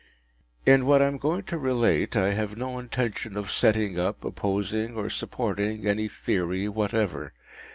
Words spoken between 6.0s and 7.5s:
theory whatever.